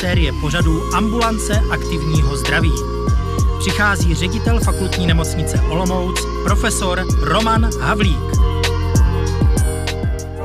[0.00, 2.72] série pořadů Ambulance aktivního zdraví.
[3.58, 8.18] Přichází ředitel fakultní nemocnice Olomouc, profesor Roman Havlík.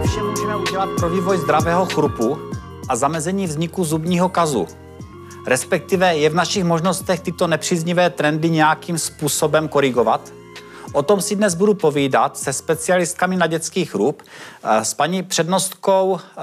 [0.05, 2.39] Vše můžeme udělat pro vývoj zdravého chrupu
[2.89, 4.67] a zamezení vzniku zubního kazu.
[5.47, 10.33] Respektive je v našich možnostech tyto nepříznivé trendy nějakým způsobem korigovat?
[10.93, 14.21] O tom si dnes budu povídat se specialistkami na dětský chrup,
[14.63, 16.41] eh, s paní přednostkou eh,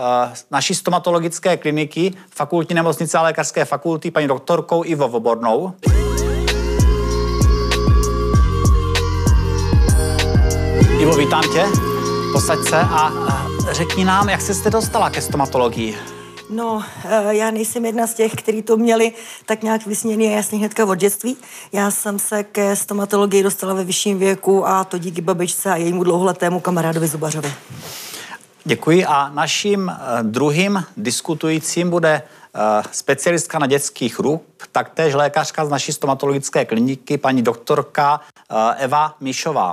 [0.50, 5.72] naší stomatologické kliniky, fakultní nemocnice a lékařské fakulty, paní doktorkou Ivo Vobornou.
[10.98, 11.64] Ivo, vítám tě.
[12.32, 13.12] Posaď se a
[13.70, 16.17] eh, řekni nám, jak jsi se dostala ke stomatologii.
[16.50, 19.12] No, eh, já nejsem jedna z těch, kteří to měli
[19.46, 21.36] tak nějak vysněný a jasně hnedka od dětství.
[21.72, 26.04] Já jsem se ke stomatologii dostala ve vyšším věku a to díky babičce a jejímu
[26.04, 27.52] dlouholetému kamarádovi Zubařovi.
[28.64, 32.22] Děkuji a naším eh, druhým diskutujícím bude
[32.54, 32.58] eh,
[32.92, 38.20] specialistka na dětský chrup, taktéž lékařka z naší stomatologické kliniky, paní doktorka
[38.78, 39.72] Eva Míšová.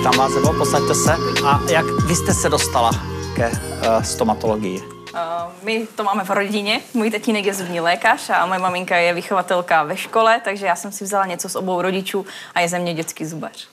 [0.00, 1.16] Vítám vás, Evo, posaďte se.
[1.46, 2.90] A jak vy jste se dostala
[3.36, 4.80] ke uh, stomatologii?
[4.80, 5.18] Uh,
[5.62, 6.80] my to máme v rodině.
[6.94, 10.92] Můj tatínek je zubní lékař a moje maminka je vychovatelka ve škole, takže já jsem
[10.92, 13.68] si vzala něco z obou rodičů a je ze mě dětský zubař.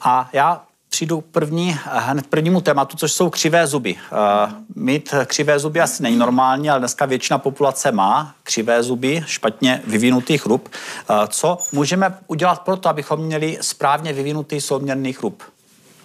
[0.00, 0.60] A já
[1.00, 3.94] přijdu první, hned prvnímu tématu, což jsou křivé zuby.
[3.94, 9.82] Uh, mít křivé zuby asi není normální, ale dneska většina populace má křivé zuby, špatně
[9.86, 10.68] vyvinutý chrup.
[10.68, 15.42] Uh, co můžeme udělat pro to, abychom měli správně vyvinutý souměrný chrup?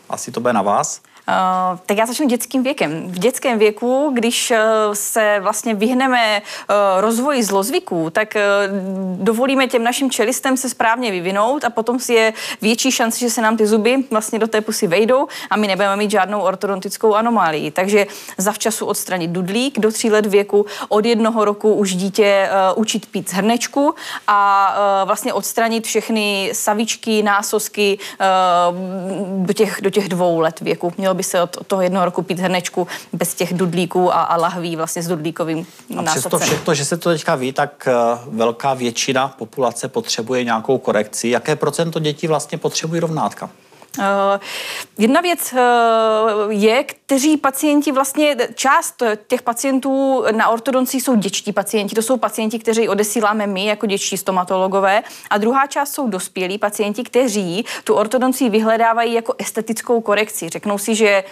[0.09, 1.01] Asi to bude na vás.
[1.27, 3.07] Uh, tak já začnu dětským věkem.
[3.07, 4.57] V dětském věku, když uh,
[4.93, 8.33] se vlastně vyhneme uh, rozvoji zlozvyků, tak
[9.15, 13.41] dovolíme těm našim čelistem se správně vyvinout a potom si je větší šance, že se
[13.41, 17.71] nám ty zuby vlastně do té pusy vejdou a my nebudeme mít žádnou ortodontickou anomálii.
[17.71, 18.07] Takže
[18.37, 23.33] zavčasu odstranit dudlík do tří let věku, od jednoho roku už dítě učit pít z
[23.33, 23.95] hrnečku
[24.27, 24.75] a
[25.05, 27.97] vlastně odstranit všechny savičky, násosky
[29.37, 30.93] do těch, do těch dvou let věku.
[30.97, 34.75] Mělo by se od, toho jednoho roku pít hrnečku bez těch dudlíků a, a lahví
[34.75, 35.67] vlastně s dudlíkovým
[35.97, 37.87] A přesto všechno, že se to teďka ví, tak
[38.27, 41.29] uh, velká většina populace potřebuje nějakou korekci.
[41.29, 43.49] Jaké procento dětí vlastně potřebují rovnátka?
[43.97, 44.03] Uh,
[44.97, 51.95] jedna věc uh, je, kteří pacienti vlastně, část těch pacientů na ortodonci jsou děčtí pacienti,
[51.95, 57.03] to jsou pacienti, kteří odesíláme my jako děčtí stomatologové a druhá část jsou dospělí pacienti,
[57.03, 60.49] kteří tu ortodonci vyhledávají jako estetickou korekci.
[60.49, 61.23] Řeknou si, že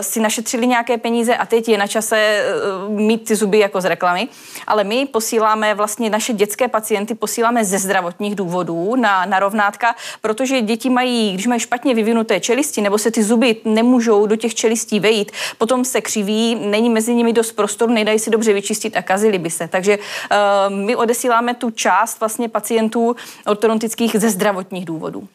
[0.00, 2.44] si našetřili nějaké peníze a teď je na čase
[2.88, 4.28] mít ty zuby jako z reklamy,
[4.66, 10.60] ale my posíláme vlastně naše dětské pacienty, posíláme ze zdravotních důvodů na, na rovnátka, protože
[10.60, 15.00] děti mají, když mají špatně vyvinuté čelisti, nebo se ty zuby nemůžou do těch čelistí
[15.00, 19.38] vejít, potom se křiví, není mezi nimi dost prostoru, nejdají si dobře vyčistit a kazili
[19.38, 19.68] by se.
[19.68, 25.28] Takže uh, my odesíláme tu část vlastně pacientů ortodontických ze zdravotních důvodů.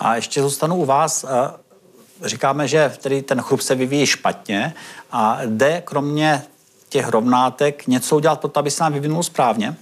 [0.00, 1.24] A ještě zůstanu u vás.
[1.24, 4.74] Eh, říkáme, že tedy ten chrup se vyvíjí špatně
[5.12, 6.42] a jde kromě
[6.88, 9.74] těch rovnátek něco udělat pro to, aby se nám vyvinul správně?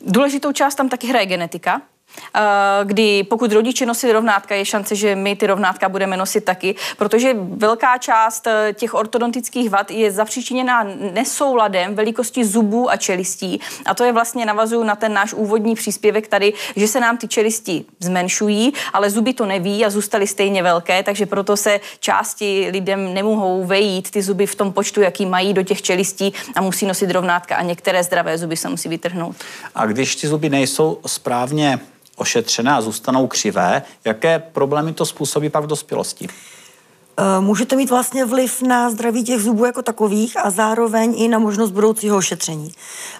[0.00, 1.82] Důležitou část tam taky hraje genetika.
[2.34, 2.40] Eh,
[2.84, 7.36] kdy pokud rodiče nosí rovnátka, je šance, že my ty rovnátka budeme nosit taky, protože
[7.38, 13.60] velká část eh, těch ortodontických vad je zapříčiněná nesouladem velikosti zubů a čelistí.
[13.86, 17.28] A to je vlastně navazuju na ten náš úvodní příspěvek tady, že se nám ty
[17.28, 23.14] čelisti zmenšují, ale zuby to neví a zůstaly stejně velké, takže proto se části lidem
[23.14, 27.10] nemohou vejít ty zuby v tom počtu, jaký mají do těch čelistí a musí nosit
[27.10, 29.36] rovnátka a některé zdravé zuby se musí vytrhnout.
[29.74, 31.80] A když ty zuby nejsou správně
[32.20, 36.28] ošetřené a zůstanou křivé, jaké problémy to způsobí pak v dospělosti?
[37.20, 41.28] Eh, může to mít vlastně vliv na zdraví těch zubů jako takových a zároveň i
[41.28, 42.72] na možnost budoucího ošetření.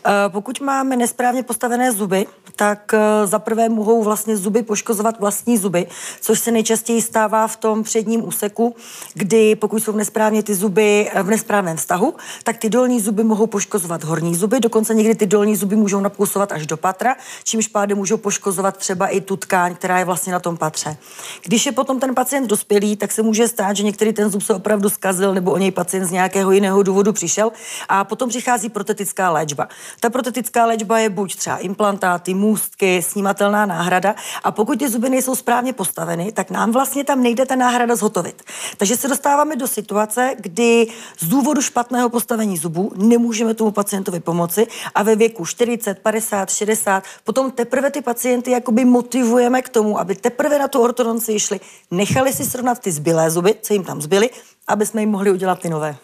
[0.07, 2.27] Eh, pokud máme nesprávně postavené zuby,
[2.57, 5.87] tak eh, zaprvé mohou vlastně zuby poškozovat vlastní zuby,
[6.21, 8.77] což se nejčastěji stává v tom předním úseku,
[9.15, 12.15] kdy pokud jsou nesprávně ty zuby v nesprávném vztahu,
[12.45, 16.53] tak ty dolní zuby mohou poškozovat horní zuby, dokonce někdy ty dolní zuby můžou napůsobovat
[16.53, 20.41] až do patra, čímž pádem můžou poškozovat třeba i tu tkáň, která je vlastně na
[20.41, 20.97] tom patře.
[21.43, 24.55] Když je potom ten pacient dospělý, tak se může stát, že některý ten zub se
[24.55, 27.53] opravdu zkazil nebo o něj pacient z nějakého jiného důvodu přišel
[27.89, 29.69] a potom přichází protetická léčba.
[30.01, 34.15] Ta protetická léčba je buď třeba implantáty, můstky, snímatelná náhrada
[34.45, 38.43] a pokud ty zuby nejsou správně postaveny, tak nám vlastně tam nejde ta náhrada zhotovit.
[38.77, 40.87] Takže se dostáváme do situace, kdy
[41.19, 47.05] z důvodu špatného postavení zubů nemůžeme tomu pacientovi pomoci a ve věku 40, 50, 60
[47.25, 51.61] potom teprve ty pacienty jakoby motivujeme k tomu, aby teprve na tu ortodonci šli,
[51.91, 54.31] nechali si srovnat ty zbylé zuby, co jim jim tam zbyly,
[54.69, 55.97] aby jsme jim mohli udělat ty nové.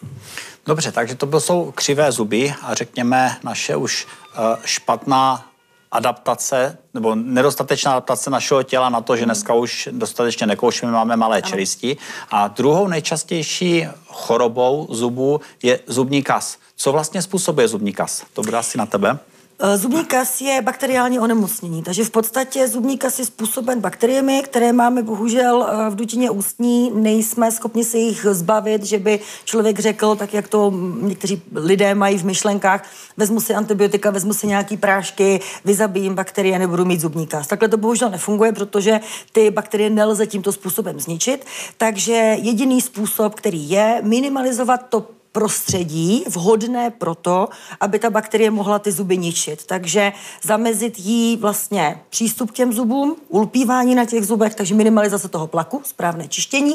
[0.67, 5.47] Dobře, takže to jsou křivé zuby a řekněme naše už uh, špatná
[5.93, 11.43] adaptace nebo nedostatečná adaptace našeho těla na to, že dneska už dostatečně nekoušíme, máme malé
[11.43, 11.97] čelisti.
[12.31, 16.59] A druhou nejčastější chorobou zubů je zubní kas.
[16.77, 18.25] Co vlastně způsobuje zubní kas?
[18.33, 19.19] To bude asi na tebe.
[19.59, 24.73] Eh, zubní kas je bakteriální onemocnění, takže v podstatě zubní kas je způsoben bakteriemi, které
[24.73, 30.17] máme bohužel eh, v dutině ústní, nejsme schopni se jich zbavit, že by člověk řekl,
[30.17, 35.41] tak jak to někteří lidé mají v myšlenkách, vezmu si antibiotika, vezmu si nějaký prášky,
[35.65, 37.47] vyzabijím bakterie, nebudu mít zubní kas.
[37.47, 39.01] Takhle to bohužel nefunguje, protože
[39.33, 45.07] ty bakterie nelze tímto způsobem zničit, takže jediný způsob, který je, minimalizovat to
[45.37, 47.49] prostředí vhodné pro to,
[47.81, 49.67] aby ta bakterie mohla ty zuby ničit.
[49.67, 50.13] Takže
[50.43, 55.83] zamezit jí vlastně přístup k těm zubům, ulpívání na těch zubech, takže minimalizace toho plaku,
[55.85, 56.75] správné čištění.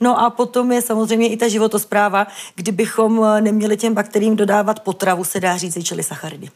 [0.00, 5.40] No a potom je samozřejmě i ta životospráva, kdybychom neměli těm bakteriím dodávat potravu, se
[5.40, 6.48] dá říct, čili sacharidy.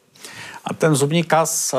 [0.64, 1.74] A ten zubní kas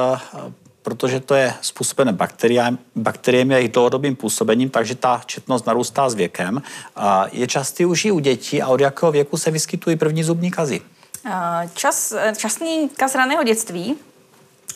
[0.87, 6.13] protože to je způsobené bakteriemi, bakteriemi a jejich dlouhodobým působením, takže ta četnost narůstá s
[6.13, 6.61] věkem.
[7.31, 10.81] Je častý už i u dětí a od jakého věku se vyskytují první zubní kazy?
[11.73, 13.95] Čas, časný kaz raného dětství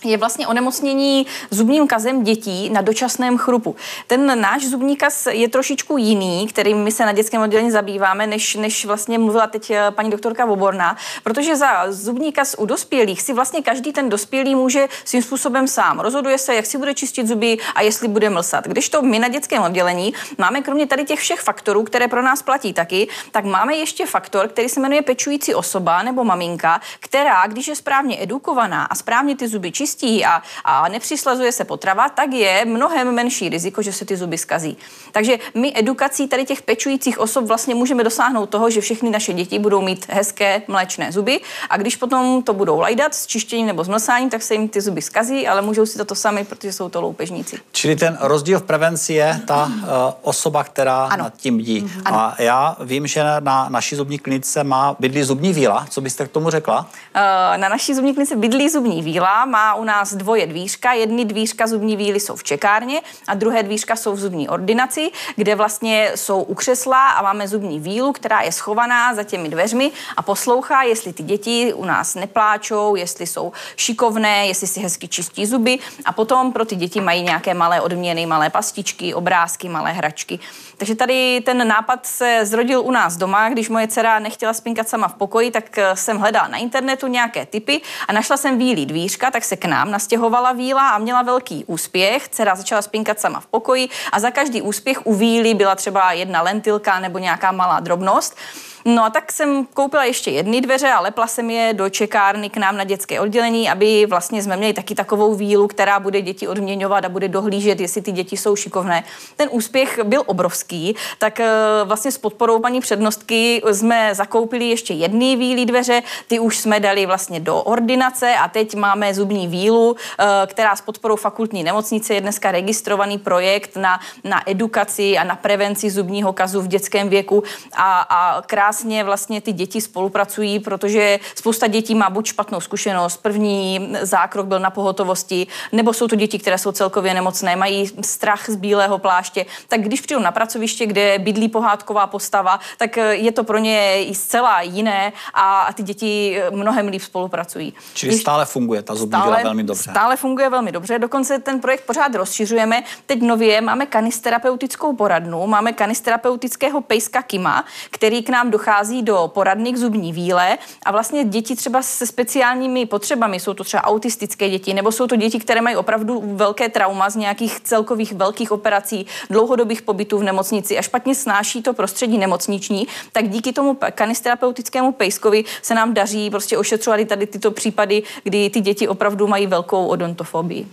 [0.03, 3.75] je vlastně onemocnění zubním kazem dětí na dočasném chrupu.
[4.07, 8.55] Ten náš zubní kaz je trošičku jiný, kterým my se na dětském oddělení zabýváme, než,
[8.55, 13.33] než vlastně mluvila teď eh, paní doktorka Voborná, protože za zubní kaz u dospělých si
[13.33, 15.99] vlastně každý ten dospělý může svým způsobem sám.
[15.99, 18.67] Rozhoduje se, jak si bude čistit zuby a jestli bude mlsat.
[18.67, 22.41] Když to my na dětském oddělení máme kromě tady těch všech faktorů, které pro nás
[22.41, 27.67] platí taky, tak máme ještě faktor, který se jmenuje pečující osoba nebo maminka, která, když
[27.67, 32.33] je správně edukovaná a správně ty zuby čistí, čistí a, a nepřislazuje se potrava, tak
[32.33, 34.77] je mnohem menší riziko, že se ty zuby skazí.
[35.11, 39.59] Takže my edukací tady těch pečujících osob vlastně můžeme dosáhnout toho, že všechny naše děti
[39.59, 44.29] budou mít hezké mléčné zuby a když potom to budou lajdat s čištěním nebo zmlsáním,
[44.29, 47.01] tak se jim ty zuby skazí, ale můžou si to, to sami, protože jsou to
[47.01, 47.59] loupežníci.
[47.71, 49.81] Čili ten rozdíl v prevenci je ta uh,
[50.21, 51.23] osoba, která ano.
[51.23, 51.81] nad tím dí.
[51.81, 52.01] Mhm.
[52.05, 52.17] Ano.
[52.17, 55.85] A já vím, že na naší zubní klinice má bydlí zubní víla.
[55.89, 56.79] Co byste k tomu řekla?
[56.79, 60.93] Uh, na naší zubní klinice bydlí zubní víla, má u nás dvoje dvířka.
[60.93, 65.55] Jedny dvířka zubní víly jsou v čekárně a druhé dvířka jsou v zubní ordinaci, kde
[65.55, 70.21] vlastně jsou u křesla a máme zubní vílu, která je schovaná za těmi dveřmi a
[70.21, 75.79] poslouchá, jestli ty děti u nás nepláčou, jestli jsou šikovné, jestli si hezky čistí zuby
[76.05, 80.39] a potom pro ty děti mají nějaké malé odměny, malé pastičky, obrázky, malé hračky.
[80.77, 85.07] Takže tady ten nápad se zrodil u nás doma, když moje dcera nechtěla spinkat sama
[85.07, 89.43] v pokoji, tak jsem hledala na internetu nějaké typy a našla jsem vílí dvířka, tak
[89.43, 92.29] se k nám nastěhovala víla a měla velký úspěch.
[92.29, 96.41] Dcera začala spinkat sama v pokoji a za každý úspěch u víly byla třeba jedna
[96.41, 98.37] lentilka nebo nějaká malá drobnost.
[98.85, 102.57] No a tak jsem koupila ještě jedny dveře a lepla jsem je do čekárny k
[102.57, 107.05] nám na dětské oddělení, aby vlastně jsme měli taky takovou vílu, která bude děti odměňovat
[107.05, 109.03] a bude dohlížet, jestli ty děti jsou šikovné.
[109.35, 111.49] Ten úspěch byl obrovský, tak eh,
[111.83, 117.05] vlastně s podporou paní přednostky jsme zakoupili ještě jedny víly dveře, ty už jsme dali
[117.05, 122.21] vlastně do ordinace a teď máme zubní vílu, eh, která s podporou fakultní nemocnice je
[122.21, 127.99] dneska registrovaný projekt na, na edukaci a na prevenci zubního kazu v dětském věku a,
[127.99, 134.45] a krásně vlastně ty děti spolupracují, protože spousta dětí má buď špatnou zkušenost, první zákrok
[134.45, 138.97] byl na pohotovosti, nebo jsou to děti, které jsou celkově nemocné, mají strach z bílého
[138.97, 144.05] pláště, tak když přijdou na pracoviště, kde bydlí pohádková postava, tak je to pro ně
[144.05, 147.73] i zcela jiné a ty děti mnohem líp spolupracují.
[147.93, 149.91] Čili stále funguje ta zubní stále, velmi dobře.
[149.91, 152.83] Stále funguje velmi dobře, dokonce ten projekt pořád rozšiřujeme.
[153.05, 159.31] Teď nově máme kanisterapeutickou poradnu, máme kanisterapeutického pejska Kima, který k nám do dochází do
[159.33, 164.49] poradny k zubní víle a vlastně děti třeba se speciálními potřebami, jsou to třeba autistické
[164.49, 169.05] děti, nebo jsou to děti, které mají opravdu velké trauma z nějakých celkových velkých operací,
[169.29, 175.43] dlouhodobých pobytů v nemocnici a špatně snáší to prostředí nemocniční, tak díky tomu kanisterapeutickému pejskovi
[175.61, 180.67] se nám daří prostě ošetřovat tady tyto případy, kdy ty děti opravdu mají velkou odontofobii.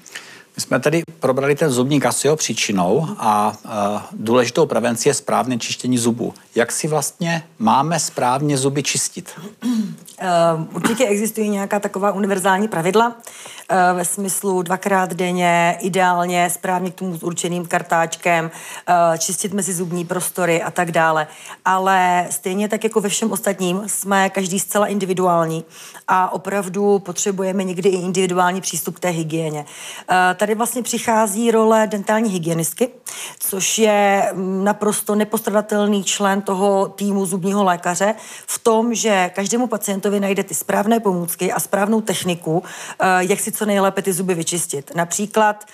[0.58, 3.70] My jsme tedy probrali ten zubní kas jeho příčinou a uh,
[4.12, 6.34] důležitou prevenci je správné čištění zubů.
[6.58, 9.40] Jak si vlastně máme správně zuby čistit?
[9.64, 13.16] Uh, určitě existují nějaká taková univerzální pravidla.
[13.70, 18.50] eh, ve smyslu dvakrát denně, ideálně, správně k tomu určeným kartáčkem,
[18.88, 21.26] eh, čistit mezi zubní prostory a tak dále.
[21.64, 25.64] Ale stejně tak jako ve všem ostatním jsme každý zcela individuální
[26.08, 29.64] a opravdu potřebujeme někdy i individuální přístup k té hygieně.
[30.10, 32.88] Eh, tady vlastně přichází role dentální hygienistky,
[33.38, 38.14] což je mm, naprosto nepostradatelný člen toho týmu zubního lékaře
[38.46, 43.52] v tom, že každému pacientovi najde ty správné pomůcky a správnou techniku, eh, jak si
[43.52, 44.94] co nejlépe ty zuby vyčistit.
[44.94, 45.64] Například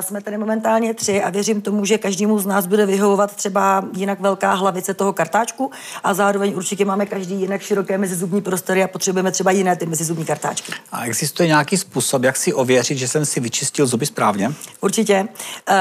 [0.00, 4.20] jsme tady momentálně tři a věřím tomu, že každému z nás bude vyhovovat třeba jinak
[4.20, 5.70] velká hlavice toho kartáčku
[6.04, 10.24] a zároveň určitě máme každý jinak široké mezizubní prostory a potřebujeme třeba jiné ty mezizubní
[10.24, 10.72] kartáčky.
[10.92, 14.52] A existuje nějaký způsob, jak si ověřit, že jsem si vyčistil zuby správně?
[14.80, 15.28] Určitě.
[15.68, 15.74] Eh,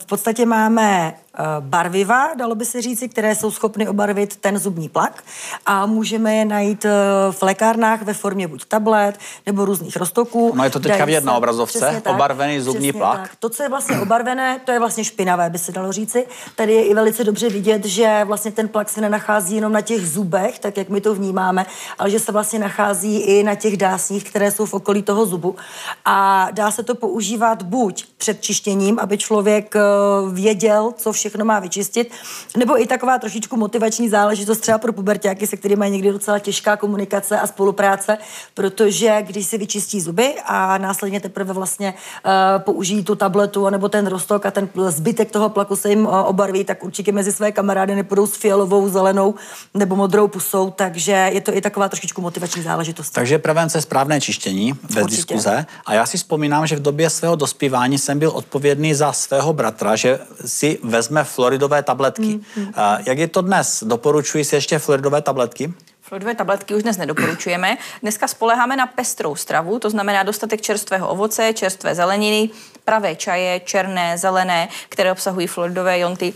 [0.00, 4.88] v podstatě máme Eh, barviva, dalo by se říci, které jsou schopny obarvit ten zubní
[4.88, 5.24] plak
[5.66, 6.90] a můžeme je najít eh,
[7.30, 10.52] v lékárnách ve formě buď tablet nebo různých roztoků.
[10.56, 13.20] No je to teďka vidět na obrazovce, obarvený zubní plak.
[13.20, 13.35] Tak.
[13.40, 16.26] To, co je vlastně obarvené, to je vlastně špinavé, by se dalo říci.
[16.56, 20.08] Tady je i velice dobře vidět, že vlastně ten plak se nenachází jenom na těch
[20.08, 21.66] zubech, tak jak my to vnímáme,
[21.98, 25.56] ale že se vlastně nachází i na těch dásních, které jsou v okolí toho zubu.
[26.04, 29.80] A dá se to používat buď před čištěním, aby člověk eh,
[30.32, 32.10] věděl, co všechno má vyčistit,
[32.56, 36.76] nebo i taková trošičku motivační záležitost třeba pro pubertáky, se kterými je někdy docela těžká
[36.76, 38.18] komunikace a spolupráce,
[38.54, 41.94] protože když si vyčistí zuby a následně teprve vlastně
[42.26, 46.28] uh, použijí tu tabletu nebo ten rostok a ten zbytek toho plaku se jim uh,
[46.28, 49.34] obarví, tak určitě mezi své kamarády nepůjdou s fialovou, zelenou
[49.74, 53.10] nebo modrou pusou, takže je to i taková trošičku motivační záležitost.
[53.10, 55.16] Takže prevence správné čištění, bez určitě.
[55.16, 55.66] diskuze.
[55.86, 59.96] A já si vzpomínám, že v době svého dospívání jsem byl odpovědný za svého bratra,
[59.96, 62.22] že si vezme floridové tabletky.
[62.22, 62.72] Mm, mm.
[63.06, 63.84] Jak je to dnes?
[63.86, 65.74] Doporučuji si ještě floridové tabletky?
[66.08, 67.76] Floridové tabletky už dnes nedoporučujeme.
[68.02, 72.50] Dneska spoleháme na pestrou stravu, to znamená dostatek čerstvého ovoce, čerstvé zeleniny,
[72.84, 76.34] pravé čaje, černé, zelené, které obsahují floridové jonty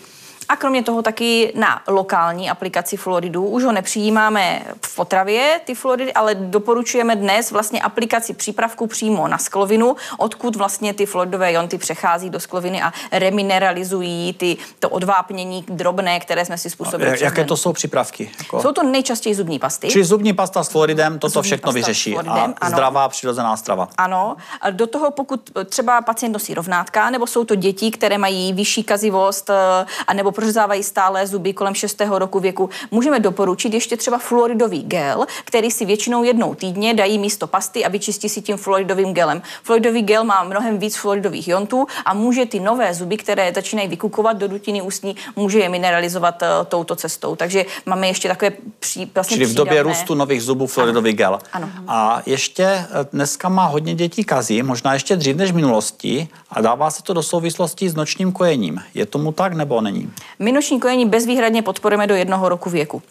[0.50, 3.44] a kromě toho taky na lokální aplikaci fluoridu.
[3.44, 9.38] Už ho nepřijímáme v potravě, ty fluoridy, ale doporučujeme dnes vlastně aplikaci přípravku přímo na
[9.38, 16.20] sklovinu, odkud vlastně ty fluoridové jonty přechází do skloviny a remineralizují ty, to odvápnění drobné,
[16.20, 17.24] které jsme si způsobili.
[17.24, 18.30] Jaké to jsou přípravky?
[18.38, 18.62] Jako...
[18.62, 19.88] Jsou to nejčastěji zubní pasty.
[19.88, 22.10] Čili zubní pasta s fluoridem toto zubní všechno vyřeší.
[22.10, 22.70] Fluoridem, a ano.
[22.70, 23.88] zdravá přirozená strava.
[23.98, 24.36] Ano.
[24.60, 28.84] A do toho, pokud třeba pacient nosí rovnátka, nebo jsou to děti, které mají vyšší
[28.84, 32.02] kazivost, eh, a nebo prořezávají stále zuby kolem 6.
[32.08, 37.46] roku věku, můžeme doporučit ještě třeba fluoridový gel, který si většinou jednou týdně dají místo
[37.46, 39.42] pasty a vyčistí si tím fluoridovým gelem.
[39.62, 44.36] Fluoridový gel má mnohem víc fluoridových jontů a může ty nové zuby, které začínají vykukovat
[44.36, 47.36] do dutiny ústní, může je mineralizovat uh, touto cestou.
[47.36, 51.38] Takže máme ještě takové pří, vlastně Čili v době růstu nových zubů fluoridový gel.
[51.52, 51.68] Ano.
[51.88, 56.60] A ještě eh, dneska má hodně dětí kazí, možná ještě dřív než v minulosti a
[56.60, 58.80] dává se to do souvislosti s nočním kojením.
[58.94, 60.10] Je tomu tak nebo není?
[60.38, 63.02] My noční kojení bezvýhradně podporujeme do jednoho roku věku.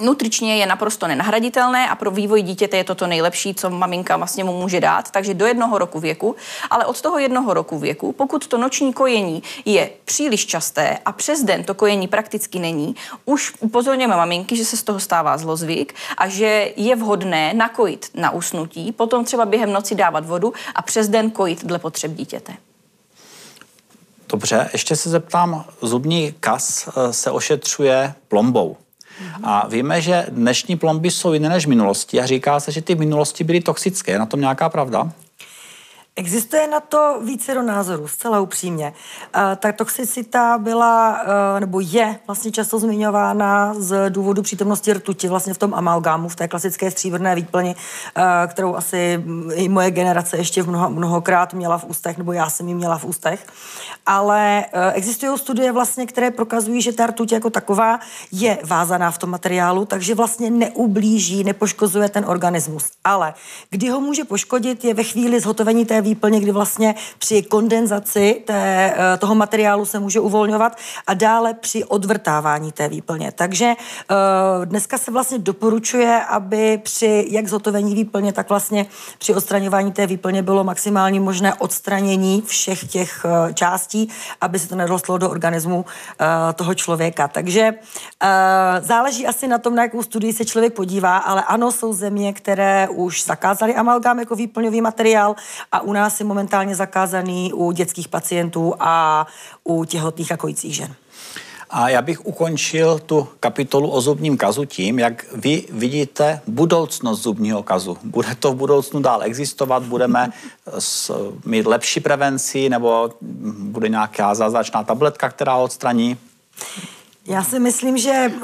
[0.00, 4.44] Nutričně je naprosto nenahraditelné a pro vývoj dítěte je to to nejlepší, co maminka vlastně
[4.44, 6.36] mu může dát, takže do jednoho roku věku.
[6.70, 11.42] Ale od toho jednoho roku věku, pokud to noční kojení je příliš časté a přes
[11.42, 16.28] den to kojení prakticky není, už upozorněme maminky, že se z toho stává zlozvyk a
[16.28, 21.30] že je vhodné nakojit na usnutí, potom třeba během noci dávat vodu a přes den
[21.30, 22.52] kojit dle potřeb dítěte.
[24.28, 28.76] Dobře, ještě se zeptám, zubní kas eh, se ošetřuje plombou.
[29.42, 32.94] A víme, že dnešní plomby jsou jiné než v minulosti a říká se, že ty
[32.94, 34.12] v minulosti byly toxické.
[34.12, 35.12] Je na tom nějaká pravda?
[36.18, 38.92] Existuje na to více do názorů, zcela upřímně.
[39.56, 41.20] Ta toxicita byla,
[41.56, 46.36] e, nebo je vlastně často zmiňována z důvodu přítomnosti rtuti vlastně v tom amalgámu, v
[46.36, 47.76] té klasické stříbrné výplni,
[48.16, 52.68] e, kterou asi i moje generace ještě mnoho, mnohokrát měla v ústech, nebo já jsem
[52.68, 53.46] ji měla v ústech.
[54.06, 58.00] Ale existují studie vlastně, které prokazují, že ta rtuť jako taková
[58.32, 62.84] je vázaná v tom materiálu, takže vlastně neublíží, nepoškozuje ten organismus.
[63.04, 63.34] Ale
[63.70, 68.94] kdy ho může poškodit, je ve chvíli zhotovení té výplně, kdy vlastně při kondenzaci té,
[68.96, 73.32] eh, toho materiálu se může uvolňovat a dále při odvrtávání té výplně.
[73.32, 78.86] Takže eh, dneska se vlastně doporučuje, aby při jak zhotovení výplně, tak vlastně
[79.18, 84.08] při odstraňování té výplně bylo maximální možné odstranění všech těch eh, částí,
[84.40, 85.84] aby se to nedostalo do organismu
[86.54, 87.28] toho člověka.
[87.28, 87.74] Takže
[88.80, 92.88] záleží asi na tom, na jakou studii se člověk podívá, ale ano, jsou země, které
[92.88, 95.36] už zakázaly amalgám jako výplňový materiál
[95.72, 99.26] a u nás je momentálně zakázaný u dětských pacientů a
[99.64, 100.94] u těhotných a kojících žen.
[101.70, 107.62] A já bych ukončil tu kapitolu o zubním kazu tím, jak vy vidíte budoucnost zubního
[107.62, 107.98] kazu.
[108.02, 110.30] Bude to v budoucnu dál existovat, budeme
[110.78, 111.12] s,
[111.44, 113.10] mít lepší prevenci nebo
[113.58, 116.16] bude nějaká zázračná tabletka, která odstraní?
[117.28, 118.42] Já si myslím, že uh,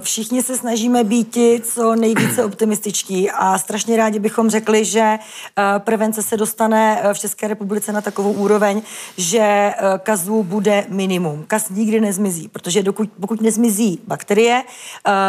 [0.00, 6.22] všichni se snažíme být co nejvíce optimističtí a strašně rádi bychom řekli, že uh, prevence
[6.22, 8.82] se dostane v České republice na takovou úroveň,
[9.16, 11.44] že kazů bude minimum.
[11.46, 14.62] Kaz nikdy nezmizí, protože dokud, pokud nezmizí bakterie,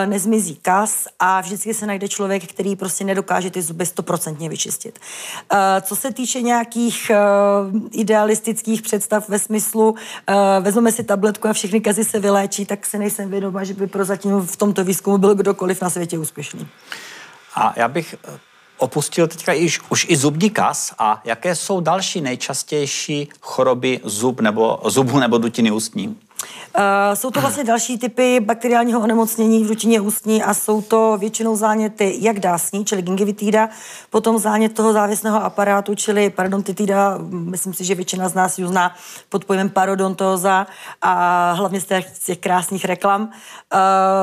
[0.05, 4.99] nezmizí kaz a vždycky se najde člověk, který prostě nedokáže ty zuby stoprocentně vyčistit.
[5.81, 7.11] Co se týče nějakých
[7.91, 9.95] idealistických představ ve smyslu,
[10.59, 14.41] vezmeme si tabletku a všechny kazy se vyléčí, tak si nejsem vědoma, že by prozatím
[14.41, 16.67] v tomto výzkumu byl kdokoliv na světě úspěšný.
[17.55, 18.39] A já bych eh,
[18.77, 24.79] opustil teďka již, už i zubní kas a jaké jsou další nejčastější choroby zub nebo,
[24.85, 26.17] zubu nebo dutiny ústní?
[26.77, 31.55] Uh, jsou to vlastně další typy bakteriálního onemocnění v rutině ústní a jsou to většinou
[31.55, 33.69] záněty jak dásní, čili gingivitída,
[34.09, 38.95] potom zánět toho závěsného aparátu, čili parodontitída, myslím si, že většina z nás ji zná
[39.29, 40.67] pod pojmem parodontóza
[41.01, 43.29] a hlavně z těch, těch krásných reklam, uh,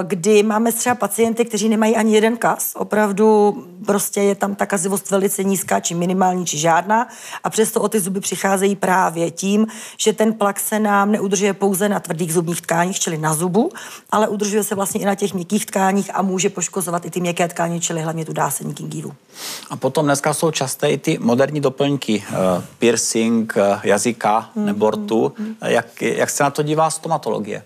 [0.02, 3.56] kdy máme třeba pacienty, kteří nemají ani jeden kas, opravdu
[3.86, 7.08] prostě je tam ta kazivost velice nízká, či minimální, či žádná.
[7.44, 11.88] A přesto o ty zuby přicházejí právě tím, že ten plak se nám neudržuje pouze
[11.88, 13.70] na tvrdých zubních tkáních, čili na zubu,
[14.10, 17.48] ale udržuje se vlastně i na těch měkkých tkáních a může poškozovat i ty měkké
[17.48, 19.12] tkáně, čili hlavně tu dásení gingivu.
[19.70, 24.90] A potom dneska jsou časté i ty moderní doplňky, uh, piercing uh, jazyka mm, nebo
[24.90, 25.32] rtu.
[25.38, 25.56] Mm, mm.
[25.64, 27.62] Jak, jak se na to dívá stomatologie?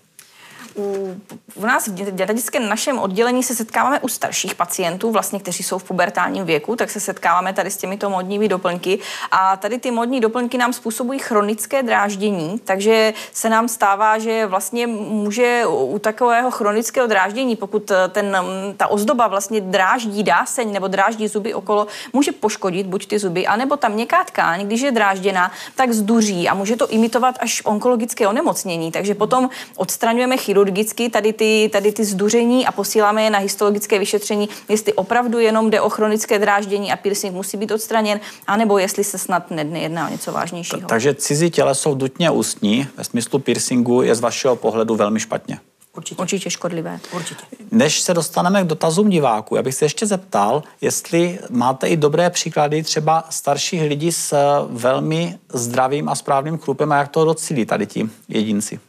[0.76, 1.16] U,
[1.54, 5.84] u nás v dětadickém našem oddělení se setkáváme u starších pacientů, vlastně, kteří jsou v
[5.84, 8.98] pubertálním věku, tak se setkáváme tady s těmito modními doplňky.
[9.30, 14.86] A tady ty modní doplňky nám způsobují chronické dráždění, takže se nám stává, že vlastně
[14.86, 18.36] může u takového chronického dráždění, pokud ten,
[18.76, 23.76] ta ozdoba vlastně dráždí dáseň nebo dráždí zuby okolo, může poškodit buď ty zuby, anebo
[23.76, 28.92] ta měkká tkáň, když je drážděna, tak zduří a může to imitovat až onkologické onemocnění.
[28.92, 33.98] Takže potom odstraňujeme chirurgii chirurgicky tady ty, tady ty zduření a posíláme je na histologické
[33.98, 39.04] vyšetření, jestli opravdu jenom jde o chronické dráždění a piercing musí být odstraněn, anebo jestli
[39.04, 40.88] se snad nejedná o něco vážnějšího.
[40.88, 45.58] Takže cizí těla jsou dutně ústní, ve smyslu piercingu je z vašeho pohledu velmi špatně.
[45.96, 46.22] Určitě.
[46.22, 47.00] Určitě škodlivé.
[47.14, 47.42] Určitě.
[47.70, 52.30] Než se dostaneme k dotazům diváků, já bych se ještě zeptal, jestli máte i dobré
[52.30, 54.36] příklady třeba starších lidí s
[54.70, 58.80] velmi zdravým a správným chrupem a jak to docílí tady ti jedinci.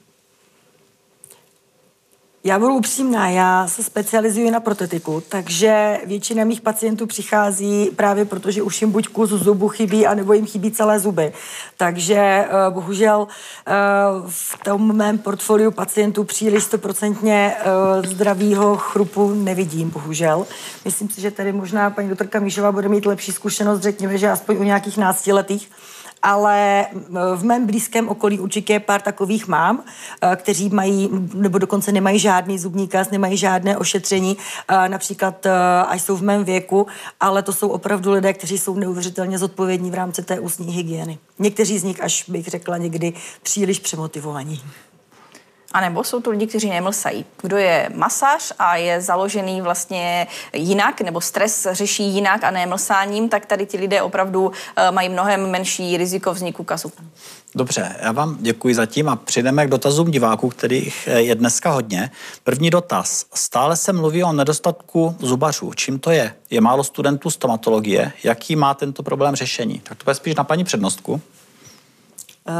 [2.45, 8.51] Já budu upřímná, já se specializuji na protetiku, takže většina mých pacientů přichází právě proto,
[8.51, 11.33] že už jim buď kus zubu chybí, anebo jim chybí celé zuby.
[11.77, 13.27] Takže eh, bohužel
[13.67, 13.71] eh,
[14.27, 20.47] v tom mém portfoliu pacientů příliš stoprocentně eh, zdravýho chrupu nevidím, bohužel.
[20.85, 24.57] Myslím si, že tady možná paní doktorka Míšová bude mít lepší zkušenost, řekněme, že aspoň
[24.57, 25.69] u nějakých náctiletých
[26.23, 26.85] ale
[27.35, 29.83] v mém blízkém okolí určitě pár takových mám,
[30.21, 35.51] eh, kteří mají, nebo dokonce nemají žádný zubní kas, nemají žádné ošetření, eh, například eh,
[35.87, 36.87] až jsou v mém věku,
[37.19, 41.17] ale to jsou opravdu lidé, kteří jsou neuvěřitelně zodpovědní v rámci té ústní hygieny.
[41.39, 44.61] Někteří z nich, až bych řekla, někdy příliš přemotivovaní.
[45.73, 47.25] A nebo jsou to lidi, kteří nemlsají.
[47.41, 53.45] Kdo je masář a je založený vlastně jinak, nebo stres řeší jinak a nemlsáním, tak
[53.45, 56.91] tady ti lidé opravdu eh, mají mnohem menší riziko vzniku kazu.
[57.55, 62.11] Dobře, já vám děkuji zatím a přijdeme k dotazům diváků, kterých eh, je dneska hodně.
[62.43, 63.25] První dotaz.
[63.33, 65.73] Stále se mluví o nedostatku zubařů.
[65.73, 66.35] Čím to je?
[66.49, 68.11] Je málo studentů stomatologie.
[68.23, 69.79] Jaký má tento problém řešení?
[69.79, 71.21] Tak to bude spíš na paní přednostku.
[72.47, 72.53] Eh,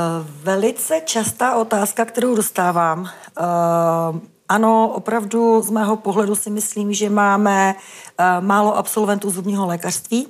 [0.44, 3.10] velice častá otázka, kterou dostávám.
[3.38, 3.42] Eh,
[4.50, 7.76] ano, opravdu z mého pohledu si myslím, že máme
[8.18, 10.28] eh, málo absolventů zubního lékařství,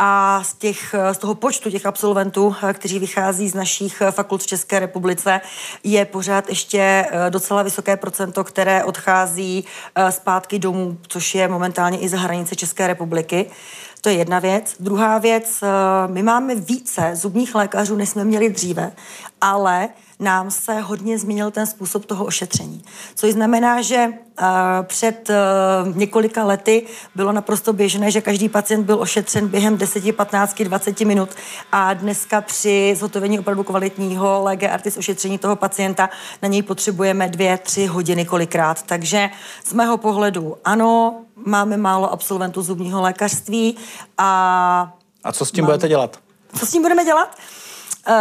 [0.00, 4.78] a z, těch, z toho počtu těch absolventů, kteří vychází z našich fakult v České
[4.78, 5.40] republice,
[5.84, 9.64] je pořád ještě docela vysoké procento, které odchází
[10.10, 13.50] zpátky domů, což je momentálně i za hranice České republiky.
[14.00, 14.74] To je jedna věc.
[14.80, 15.68] Druhá věc, eh,
[16.12, 18.92] my máme více zubních lékařů, než jsme měli dříve,
[19.40, 19.88] ale
[20.20, 22.82] nám se hodně změnil ten způsob toho ošetření.
[23.14, 24.46] Což znamená, že uh,
[24.82, 30.62] před uh, několika lety bylo naprosto běžné, že každý pacient byl ošetřen během 10, 15,
[30.62, 31.30] 20 minut
[31.72, 36.10] a dneska při zhotovení opravdu kvalitního lege artis ošetření toho pacienta
[36.42, 38.82] na něj potřebujeme dvě, tři hodiny kolikrát.
[38.82, 39.30] Takže
[39.64, 43.76] z mého pohledu ano, máme málo absolventů zubního lékařství
[44.18, 44.92] a...
[45.24, 45.68] A co s tím mám...
[45.68, 46.18] budete dělat?
[46.58, 47.38] Co s tím budeme dělat?
[48.08, 48.14] Uh,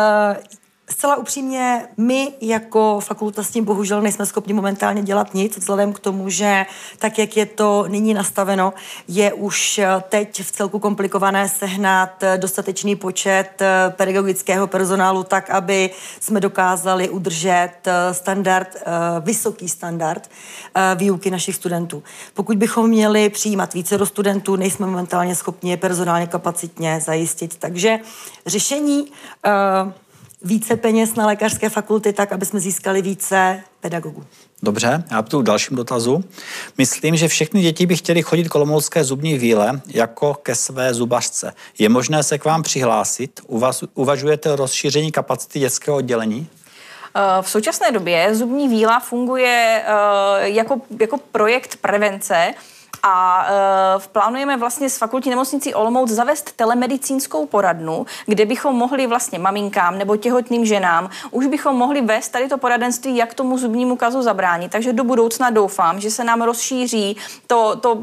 [0.90, 6.00] Zcela upřímně, my jako fakulta s tím bohužel nejsme schopni momentálně dělat nic, vzhledem k
[6.00, 6.66] tomu, že
[7.00, 8.74] tak, jak je to nyní nastaveno,
[9.08, 17.10] je už teď v celku komplikované sehnat dostatečný počet pedagogického personálu tak, aby jsme dokázali
[17.10, 17.72] udržet
[18.12, 18.76] standard,
[19.22, 20.30] vysoký standard
[20.96, 22.04] výuky našich studentů.
[22.34, 27.56] Pokud bychom měli přijímat více do studentů, nejsme momentálně schopni je personálně kapacitně zajistit.
[27.60, 28.00] Takže
[28.46, 29.12] řešení
[30.48, 34.24] více peněz na lékařské fakulty tak, aby jsme získali více pedagogů.
[34.64, 36.24] Dobře, já tu dalším dotazu.
[36.78, 41.54] Myslím, že všechny děti by chtěli chodit kolomoucké zubní víle jako ke své zubařce.
[41.80, 43.42] Je možné se k vám přihlásit?
[43.94, 46.48] Uvažujete o rozšíření kapacity dětského oddělení?
[47.16, 52.54] Eh, v současné době zubní víla funguje eh, jako, jako projekt prevence,
[53.04, 53.46] a
[53.96, 59.98] uh, plánujeme vlastně s fakultní nemocnicí Olomouc zavést telemedicínskou poradnu, kde bychom mohli vlastně maminkám
[59.98, 64.72] nebo těhotným ženám, už bychom mohli vést tady to poradenství, jak tomu zubnímu kazu zabránit.
[64.72, 67.98] Takže do budoucna doufám, že se nám rozšíří to, to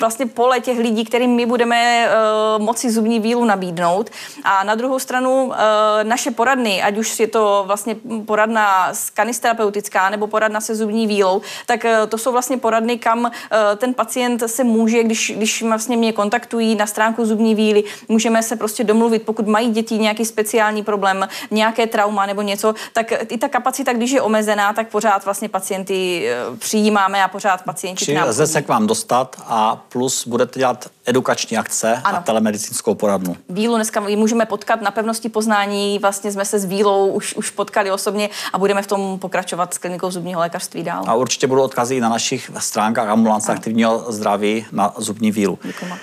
[0.00, 4.10] vlastně pole těch lidí, kterým my budeme uh, moci zubní vílu nabídnout.
[4.44, 5.54] A na druhou stranu uh,
[6.02, 11.84] naše poradny, ať už je to vlastně poradna kanisterapeutická nebo poradna se zubní vílou, tak
[11.84, 13.30] uh, to jsou vlastně poradny, kam uh,
[13.76, 18.42] ten pacient pacient se může, když, když vlastně mě kontaktují na stránku zubní víly, můžeme
[18.42, 23.38] se prostě domluvit, pokud mají děti nějaký speciální problém, nějaké trauma nebo něco, tak i
[23.38, 28.22] ta kapacita, když je omezená, tak pořád vlastně pacienty eh, přijímáme a pořád pacienti Čili
[28.22, 32.18] lze se k vám dostat a plus budete dělat edukační akce ano.
[32.18, 33.36] a telemedicínskou poradnu.
[33.48, 37.90] Vílu dneska můžeme potkat na pevnosti poznání, vlastně jsme se s Vílou už, už potkali
[37.90, 41.04] osobně a budeme v tom pokračovat s klinikou zubního lékařství dál.
[41.06, 45.58] A určitě budou odkazy na našich stránkách ambulance aktivního zdraví na zubní vílu.
[45.62, 45.98] Děkuji moc.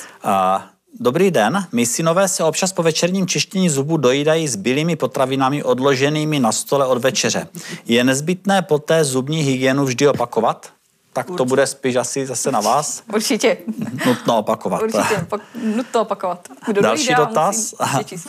[1.00, 6.40] Dobrý den, my synové se občas po večerním čištění zubů dojídají s bílými potravinami odloženými
[6.40, 7.48] na stole od večeře.
[7.86, 10.75] Je nezbytné poté zubní hygienu vždy opakovat?
[11.16, 11.38] Tak Určitě.
[11.38, 13.04] to bude spíš asi zase na vás.
[13.14, 13.58] Určitě.
[14.06, 14.82] Nutno opakovat.
[14.82, 15.42] Určitě, opak,
[15.76, 16.48] nutno opakovat.
[16.66, 17.74] Kdo Další dojde, dotaz.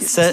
[0.07, 0.33] Se,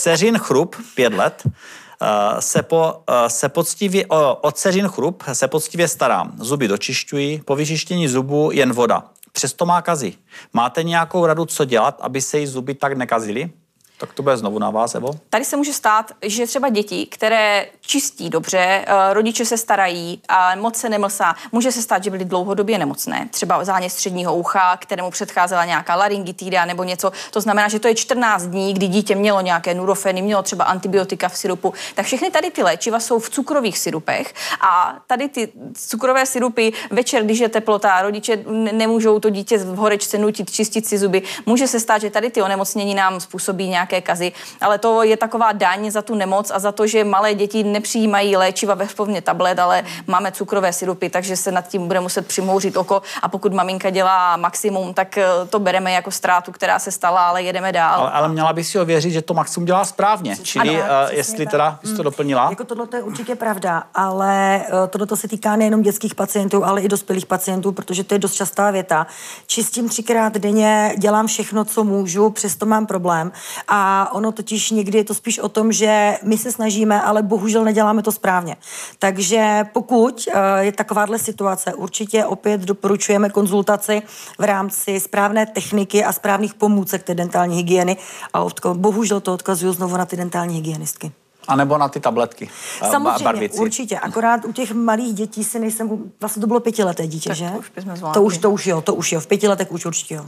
[0.00, 5.88] Ceřin chrup, pět let, eh, se, po, eh, se poctivě, o, ceřin chrup se poctivě
[5.88, 6.32] starám.
[6.38, 9.04] Zuby dočišťují, po vyčištění zubů jen voda.
[9.32, 10.14] Přesto má kazy.
[10.52, 13.50] Máte nějakou radu, co dělat, aby se jí zuby tak nekazily?
[13.98, 15.10] Tak to bude znovu na vás, Evo.
[15.30, 20.54] Tady se může stát, že třeba děti, které čistí dobře, eh, rodiče se starají a
[20.56, 23.28] moc se nemlsá, může se stát, že byly dlouhodobě nemocné.
[23.30, 27.12] Třeba zánět středního ucha, kterému předcházela nějaká laryngitída nebo něco.
[27.30, 31.28] To znamená, že to je 14 dní, kdy dítě mělo nějaké nurofeny, mělo třeba antibiotika
[31.28, 31.74] v sirupu.
[31.94, 37.24] Tak všechny tady ty léčiva jsou v cukrových sirupech a tady ty cukrové sirupy večer,
[37.24, 41.22] když je teplota, rodiče nemůžou to dítě v horečce nutit čistit si zuby.
[41.46, 45.16] Může se stát, že tady ty onemocnění nám způsobí nějak nějaké kazy, ale to je
[45.16, 49.22] taková daň za tu nemoc a za to, že malé děti nepřijímají léčiva ve formě
[49.22, 53.52] tablet, ale máme cukrové sirupy, takže se nad tím bude muset přimouřit oko a pokud
[53.52, 58.00] maminka dělá maximum, tak eh, to bereme jako ztrátu, která se stala, ale jedeme dál.
[58.00, 60.36] Ale, ale měla by si ověřit, že to maximum dělá správně.
[60.42, 61.50] Čili ano, uh, jestli tak.
[61.50, 62.46] teda bys to doplnila.
[62.50, 66.88] Jako tohle je určitě pravda, ale uh, tohle se týká nejenom dětských pacientů, ale i
[66.88, 69.06] dospělých pacientů, protože to je dost častá věta.
[69.46, 73.32] Čistím třikrát denně, dělám všechno, co můžu, přesto mám problém.
[73.68, 77.22] A a ono totiž někdy je to spíš o tom, že my se snažíme, ale
[77.22, 78.56] bohužel neděláme to správně.
[78.98, 84.02] Takže pokud eh, je takováhle situace, určitě opět doporučujeme konzultaci
[84.38, 87.96] v rámci správné techniky a správných pomůcek té dentální hygieny
[88.32, 91.12] a odko- bohužel to odkazuju znovu na ty dentální hygienistky.
[91.48, 92.48] A nebo na ty tabletky.
[92.82, 93.58] Eh, Samozřejmě, barvici.
[93.58, 93.98] určitě.
[93.98, 95.88] Akorát u těch malých dětí si nejsem,
[96.20, 97.50] vlastně to bylo pětileté dítě, tak že?
[97.50, 97.70] To už,
[98.14, 99.20] to už, to už jo, to už jo.
[99.20, 100.26] V pěti letech už určitě jo.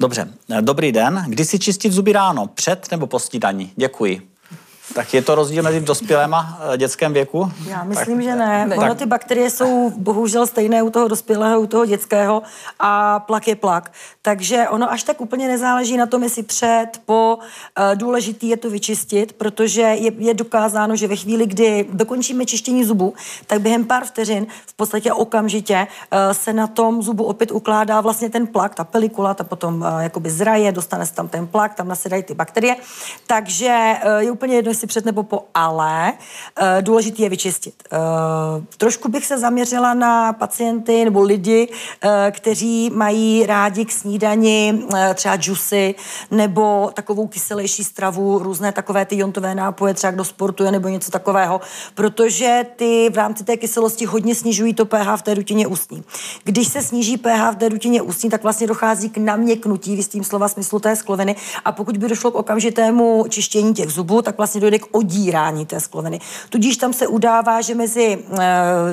[0.00, 0.28] Dobře,
[0.60, 1.24] dobrý den.
[1.28, 2.46] Kdy si čistit zuby ráno?
[2.46, 3.72] Před nebo po snídaní?
[3.76, 4.33] Děkuji.
[4.92, 7.52] Tak je to rozdíl mezi dospělém a eh, dětském věku?
[7.68, 8.66] Já myslím, tak, že ne.
[8.66, 8.76] ne.
[8.76, 12.42] Ono ty bakterie jsou bohužel stejné u toho dospělého, u toho dětského
[12.78, 13.92] a plak je plak.
[14.22, 17.38] Takže ono až tak úplně nezáleží na tom, jestli před, po.
[17.38, 22.84] Uh, důležitý je to vyčistit, protože je, je dokázáno, že ve chvíli, kdy dokončíme čištění
[22.84, 23.14] zubu,
[23.46, 28.30] tak během pár vteřin v podstatě okamžitě uh, se na tom zubu opět ukládá vlastně
[28.30, 32.22] ten plak, ta pelikula, ta potom jakoby zraje, dostane se tam ten plak, tam nasedají
[32.22, 32.76] ty bakterie.
[33.26, 37.74] Takže je úplně jedno, jestli před nebo po, ale uh, důležitý je vyčistit.
[37.92, 44.82] Uh, trošku bych se zaměřila na pacienty nebo lidi, uh, kteří mají rádi k snídani
[45.14, 45.94] třeba džusy
[46.30, 51.60] nebo takovou kyselější stravu, různé takové ty jontové nápoje, třeba kdo sportuje nebo něco takového,
[51.94, 56.04] protože ty v rámci té kyselosti hodně snižují to pH v té rutině ústní.
[56.44, 60.48] Když se sníží pH v té rutině ústní, tak vlastně dochází k naměknutí v slova
[60.48, 64.78] smyslu té skloviny a pokud by došlo k okamžitému čištění těch zubů, tak vlastně dojde
[64.78, 66.20] k odírání té skloviny.
[66.48, 68.38] Tudíž tam se udává, že mezi uh,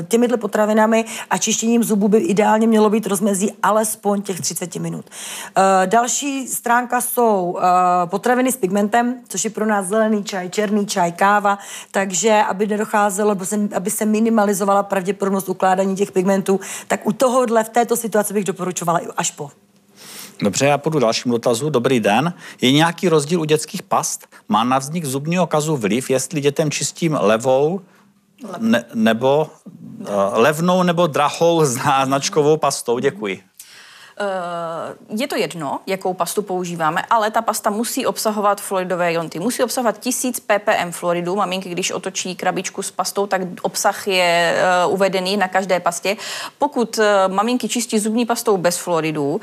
[0.08, 5.06] těmihle potravinami a čištěním zubů by ideálně mělo být rozmezí alespoň těch 30 minut.
[5.06, 7.62] Uh, další stránka jsou uh,
[8.06, 11.58] potraviny s pigmentem, což je pro nás zelený čaj, černý čaj, káva,
[11.92, 13.36] takže aby nedocházelo,
[13.76, 19.00] aby se, minimalizovala pravděpodobnost ukládání těch pigmentů, tak u tohohle v této situaci bych doporučovala
[19.18, 19.52] až po.
[20.42, 21.70] Dobře, já půjdu dalším dotazu.
[21.70, 22.34] Dobrý den.
[22.62, 24.28] Je nějaký rozdíl u dětských past?
[24.50, 27.82] Má na vznik zubního kazu vliv, jestli dětem čistím levou
[28.58, 29.50] ne, nebo
[30.00, 33.00] uh, levnou nebo drahou značkovou pastou?
[33.00, 33.42] Děkuji.
[34.20, 39.40] Eh, je to jedno, jakou pastu používáme, ale ta pasta musí obsahovat fluoridové jonty.
[39.40, 41.36] Musí obsahovat 1000 ppm fluoridu.
[41.36, 46.18] Maminky, když otočí krabičku s pastou, tak obsah je uh, uvedený na každé pastě.
[46.58, 49.42] Pokud uh, maminky čistí zubní pastou bez fluoridu,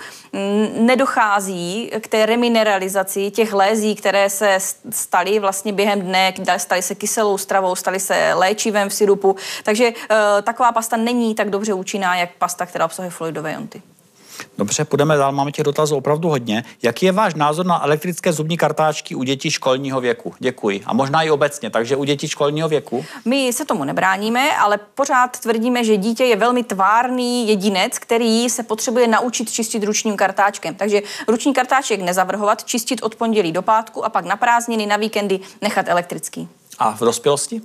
[0.78, 4.59] nedochází k té remineralizaci těch lézí, které se
[4.90, 9.37] staly vlastně během dne, staly se kyselou stravou, staly se léčivem v sirupu.
[9.64, 9.92] Takže
[10.42, 13.83] taková pasta není tak dobře účinná, jak pasta, která obsahuje fluoridové jonty.
[14.59, 16.64] Dobře, půjdeme dál, máme těch dotazů opravdu hodně.
[16.83, 20.35] Jaký je váš názor na elektrické zubní kartáčky u dětí školního věku?
[20.38, 20.83] Děkuji.
[20.87, 23.05] A možná i obecně, takže u dětí školního věku?
[23.24, 28.62] My se tomu nebráníme, ale pořád tvrdíme, že dítě je velmi tvárný jedinec, který se
[28.62, 30.74] potřebuje naučit čistit ručním kartáčkem.
[30.74, 35.40] Takže ruční kartáček nezavrhovat, čistit od pondělí do pátku a pak na prázdniny, na víkendy
[35.62, 36.48] nechat elektrický.
[36.79, 37.61] A v dospělosti?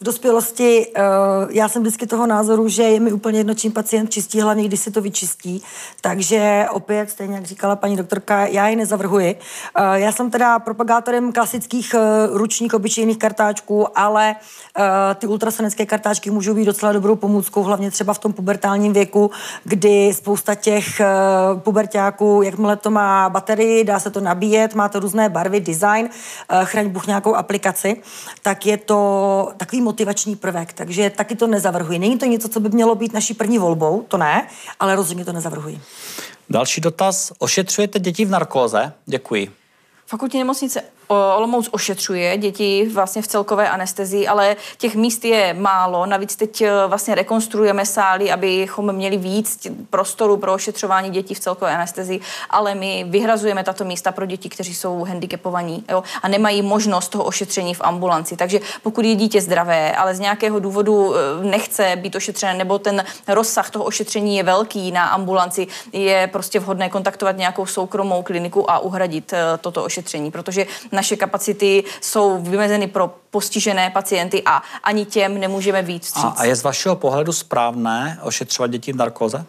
[0.00, 1.02] V dospělosti uh,
[1.50, 4.80] já jsem vždycky toho názoru, že je mi úplně jedno, čím pacient čistí, hlavně když
[4.80, 5.62] si to vyčistí.
[6.00, 9.34] Takže opět, stejně jak říkala paní doktorka, já ji nezavrhuji.
[9.34, 14.36] Uh, já jsem teda propagátorem klasických uh, ručních obyčejných kartáčků, ale
[15.14, 19.30] ty ultrasonické kartáčky můžou být docela dobrou pomůckou, hlavně třeba v tom pubertálním věku,
[19.64, 21.00] kdy spousta těch
[21.56, 26.08] pubertáků, jakmile to má baterii, dá se to nabíjet, má to různé barvy, design,
[26.64, 28.02] chraň Bůh nějakou aplikaci,
[28.42, 31.98] tak je to takový motivační prvek, takže taky to nezavrhuji.
[31.98, 34.48] Není to něco, co by mělo být naší první volbou, to ne,
[34.80, 35.80] ale rozhodně to nezavrhuji.
[36.50, 37.32] Další dotaz.
[37.38, 38.92] Ošetřujete děti v narkóze?
[39.06, 39.50] Děkuji.
[40.06, 46.06] Fakultní nemocnice Olomouc ošetřuje děti vlastně v celkové anestezii, ale těch míst je málo.
[46.06, 51.76] Navíc teď eh, vlastně rekonstruujeme sály, abychom měli víc prostoru pro ošetřování dětí v celkové
[51.76, 57.08] anestezii, ale my vyhrazujeme tato místa pro děti, kteří jsou handicapovaní jo, a nemají možnost
[57.08, 58.36] toho ošetření v ambulanci.
[58.36, 63.04] Takže pokud je dítě zdravé, ale z nějakého důvodu eh, nechce být ošetřené, nebo ten
[63.28, 68.78] rozsah toho ošetření je velký na ambulanci, je prostě vhodné kontaktovat nějakou soukromou kliniku a
[68.78, 75.40] uhradit eh, toto ošetření, protože naše kapacity jsou vymezeny pro postižené pacienty a ani těm
[75.40, 79.44] nemůžeme víc A, a je z vašeho pohledu správné ošetřovat děti v narkoze?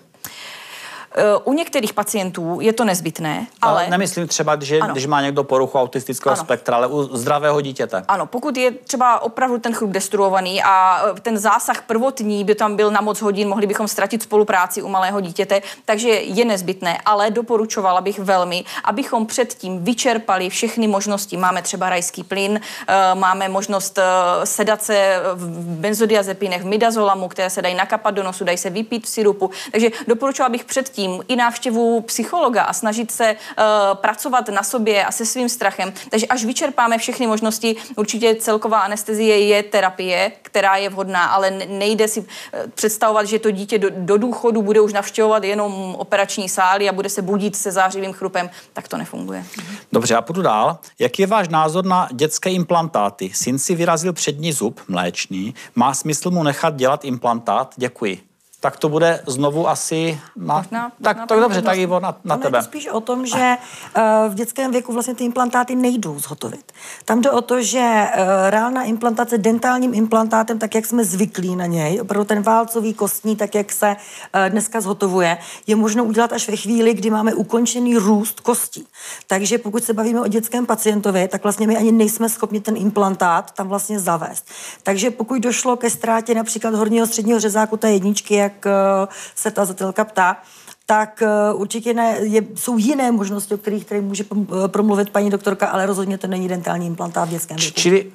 [1.43, 3.81] U některých pacientů je to nezbytné, ale...
[3.81, 6.43] ale nemyslím třeba, že, když má někdo poruchu autistického ano.
[6.43, 8.03] spektra, ale u zdravého dítěte.
[8.07, 12.75] Ano, pokud je třeba opravdu ten chrup destruovaný a e, ten zásah prvotní by tam
[12.75, 17.31] byl na moc hodin, mohli bychom ztratit spolupráci u malého dítěte, takže je nezbytné, ale
[17.31, 21.37] doporučovala bych velmi, abychom předtím vyčerpali všechny možnosti.
[21.37, 23.99] Máme třeba rajský plyn, e, máme možnost
[24.43, 29.09] sedace v benzodiazepinech, v midazolamu, které se dají nakapat do nosu, dají se vypít v
[29.09, 29.51] sirupu.
[29.71, 33.63] Takže doporučovala bych předtím tím i návštěvu psychologa a snažit se uh,
[33.93, 35.93] pracovat na sobě a se svým strachem.
[36.09, 42.07] Takže až vyčerpáme všechny možnosti, určitě celková anestezie je terapie, která je vhodná, ale nejde
[42.07, 46.89] si eh, představovat, že to dítě do, do důchodu bude už navštěvovat jenom operační sály
[46.89, 48.49] a bude se budit se zářivým chrupem.
[48.73, 49.45] Tak to nefunguje.
[49.91, 50.77] Dobře, já půjdu dál.
[50.99, 53.31] Jaký je váš názor na dětské implantáty?
[53.33, 55.55] Syn si vyrazil přední zub, mléčný.
[55.75, 57.73] Má smysl mu nechat dělat implantát?
[57.77, 58.34] Děkuji
[58.65, 60.57] tak to bude znovu asi na...
[60.57, 62.57] Možná, tak možná to je dobře, tak Ivo, na, na tebe.
[62.57, 66.71] Je spíš o tom, že uh, v dětském věku vlastně ty implantáty nejdou zhotovit.
[67.05, 71.65] Tam jde o to, že uh, reálná implantace dentálním implantátem, tak jak jsme zvyklí na
[71.65, 76.49] něj, opravdu ten válcový kostní, tak jak se uh, dneska zhotovuje, je možno udělat až
[76.49, 78.87] ve chvíli, kdy máme ukončený růst kostí.
[79.27, 83.51] Takže pokud se bavíme o dětském pacientovi, tak vlastně my ani nejsme schopni ten implantát
[83.51, 84.45] tam vlastně zavést.
[84.83, 89.51] Takže pokud došlo ke ztrátě například horního středního řezáku té jedničky, jak jak eh, se
[89.51, 90.37] ta zatelka ptá,
[90.85, 95.29] tak eh, určitě ne, je, jsou jiné možnosti, o kterých tady může eh, promluvit paní
[95.29, 97.79] doktorka, ale rozhodně to není dentální implantát v dětském věku.
[97.79, 98.11] Čili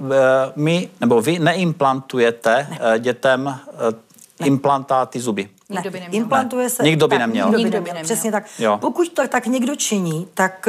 [0.56, 2.98] my, nebo vy neimplantujete ne.
[2.98, 3.44] dětem
[4.40, 4.46] ne.
[4.46, 5.48] implantáty zuby?
[5.68, 5.76] Ne.
[5.76, 6.22] Nikdo by neměl.
[6.22, 6.82] Implantuje se...
[6.82, 7.50] Nikdo by tak, neměl.
[7.50, 8.04] Nikdo by neměl.
[8.04, 8.44] Přesně tak.
[8.58, 8.78] Jo.
[8.80, 10.68] Pokud to tak někdo činí, tak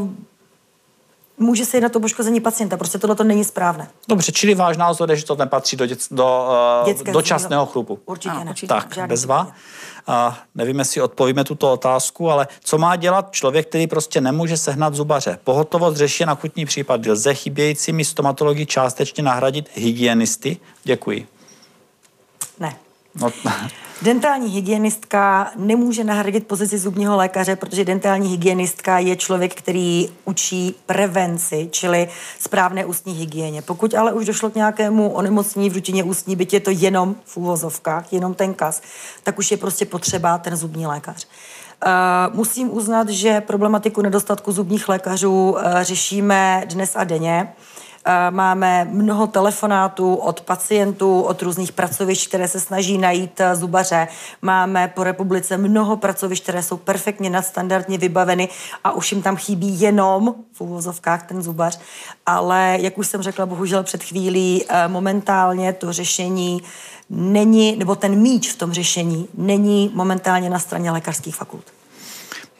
[0.00, 0.08] uh,
[1.38, 2.76] může se jednat o poškození pacienta.
[2.76, 3.88] Prostě tohle to není správné.
[4.08, 6.48] Dobře, čili váš názor je, že to nepatří do, děc, do
[7.06, 7.98] uh, dočasného chrupu.
[8.06, 8.50] Určitě Ano, ne.
[8.50, 8.66] určitě.
[8.66, 9.42] Tak, Žádný bezva.
[9.44, 9.58] případě.
[10.06, 14.94] A nevím, jestli odpovíme tuto otázku, ale co má dělat člověk, který prostě nemůže sehnat
[14.94, 15.38] zubaře?
[15.44, 17.06] Pohotovost řeší na akutní případ.
[17.06, 20.56] Lze chybějícími stomatologii částečně nahradit hygienisty?
[20.84, 21.26] Děkuji.
[23.14, 23.30] No,
[24.02, 31.68] Dentální hygienistka nemůže nahradit pozici zubního lékaře, protože dentální hygienistka je člověk, který učí prevenci,
[31.70, 32.08] čili
[32.40, 33.62] správné ústní hygieně.
[33.62, 37.36] Pokud ale už došlo k nějakému onemocnění v rutině ústní, byť je to jenom v
[37.36, 38.82] úvozovkách, jenom ten kas,
[39.22, 41.26] tak už je prostě potřeba ten zubní lékař.
[41.86, 47.48] Uh, musím uznat, že problematiku nedostatku zubních lékařů uh, řešíme dnes a denně.
[47.48, 47.77] Eh,
[48.30, 54.08] Máme mnoho telefonátů od pacientů, od různých pracovišť, které se snaží najít eh, zubaře.
[54.42, 58.48] Máme po republice mnoho pracovišť, které jsou perfektně nadstandardně vybaveny
[58.84, 61.80] a už jim tam chybí jenom v uvozovkách ten zubař.
[62.26, 66.62] Ale jak už jsem řekla, bohužel před chvílí, eh, momentálně to řešení
[67.10, 71.64] není, nebo ten míč v tom řešení není momentálně na straně lékařských fakult.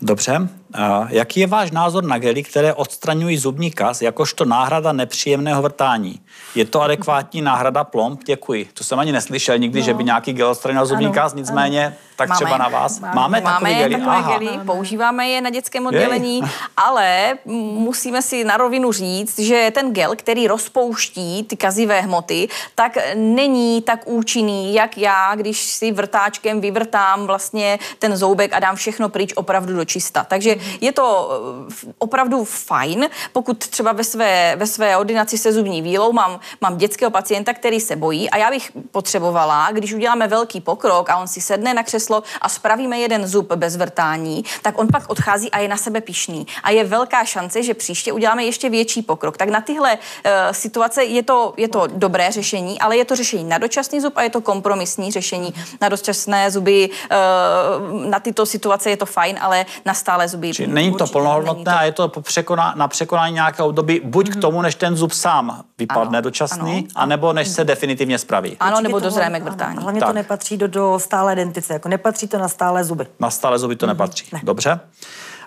[0.02, 0.48] Dobře.
[0.74, 6.20] A jaký je váš názor na gely, které odstraňují zubní kas jakožto náhrada nepříjemného vrtání?
[6.54, 8.20] Je to adekvátní náhrada plomb?
[8.24, 8.68] Děkuji.
[8.74, 9.84] To jsem ani neslyšel nikdy, no.
[9.84, 13.00] že by nějaký gel odstranil zubní Ano, kas, nicméně tak třeba na vás.
[13.00, 13.94] Máme, Máme, máme takové gely?
[13.94, 14.38] takové Aha.
[14.38, 16.42] gely, používáme je na dětském oddělení,
[16.76, 22.98] ale musíme si na rovinu říct, že ten gel, který rozpouští ty kazivé hmoty, tak
[23.14, 29.08] není tak účinný, jak já, když si vrtáčkem vyvrtám vlastně ten zoubek a dám všechno
[29.08, 30.24] pryč opravdu do čista.
[30.24, 31.30] Takže je to
[31.70, 36.76] eh, opravdu fajn, pokud třeba ve své, ve své ordinaci se zubní výlou mám, mám
[36.76, 41.28] dětského pacienta, který se bojí a já bych potřebovala, když uděláme velký pokrok a on
[41.28, 45.58] si sedne na křeslo a spravíme jeden zub bez vrtání, tak on pak odchází a
[45.58, 46.46] je na sebe pišný.
[46.62, 49.36] A je velká šance, že příště uděláme ještě větší pokrok.
[49.36, 53.44] Tak na tyhle uh, situace je to, je to dobré řešení, ale je to řešení
[53.44, 56.90] na dočasný zub a je to kompromisní řešení na dočasné zuby.
[56.90, 60.47] Uh, na tyto situace je to fajn, ale na stále zuby.
[60.54, 64.30] Či není to plnohodnotné není a je to po překoná, na překonání nějakého období buď
[64.30, 66.86] k tomu, než ten zub sám vypadne Ano, dočasný, ano.
[66.94, 68.56] anebo než se definitivně spraví.
[68.60, 69.72] Ano, Určitě nebo to dozráme k hlavně- vrtání.
[69.76, 70.08] ano, Hlavně Tak.
[70.08, 73.06] to nepatří do, do stálé dentice, jako nepatří to na stále zuby.
[73.20, 73.94] Na stále zuby to Mhm.
[73.96, 74.26] nepatří.
[74.42, 74.80] Dobře.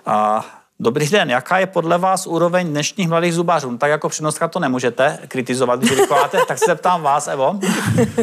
[0.06, 0.44] A
[0.82, 3.70] Dobrý den, jaká je podle vás úroveň dnešních mladých zubářů?
[3.70, 7.58] No, tak jako přenostka to nemůžete kritizovat, když vykládáte, tak se zeptám vás, Evo.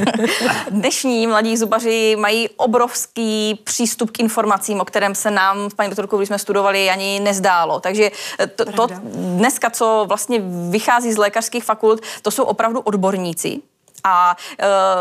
[0.71, 6.17] Dnešní mladí zubaři mají obrovský přístup k informacím, o kterém se nám s paní doktorkou,
[6.17, 7.79] když jsme studovali, ani nezdálo.
[7.79, 8.11] Takže
[8.55, 9.01] to, to Pravda.
[9.13, 13.61] dneska, co vlastně vychází z lékařských fakult, to jsou opravdu odborníci.
[14.03, 14.35] A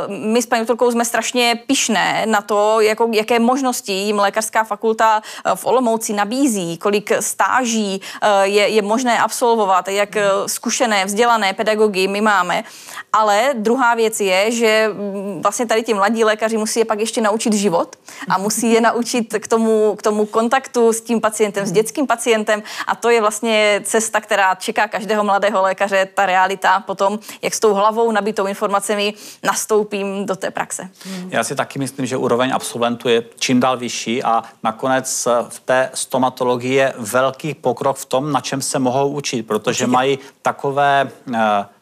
[0.09, 4.65] uh, my s paní doktorkou jsme strašně pišné na to, jako, jaké možnosti jim lékařská
[4.65, 11.53] fakulta eh, v Olomouci nabízí, kolik stáží uh, je, je možné absolvovat, jak zkušené, vzdělané
[11.53, 12.65] pedagogy my máme.
[13.13, 17.21] Ale druhá věc je, že mm, vlastně tady ti mladí lékaři musí je pak ještě
[17.21, 17.97] naučit život
[18.29, 22.63] a musí je naučit k tomu, k tomu kontaktu s tím pacientem, s dětským pacientem
[22.87, 27.61] a to je vlastně cesta, která čeká každého mladého lékaře, ta realita potom, jak s
[27.61, 28.47] tou hlavou nabitou
[28.89, 30.91] informacemi nastoupím do té praxe.
[31.29, 35.61] Já si taky myslím, že úroveň absolventů je čím dál vyšší a nakonec eh, v
[35.61, 41.11] té stomatologii je velký pokrok v tom, na čem se mohou učit, protože mají takové
[41.29, 41.35] uh,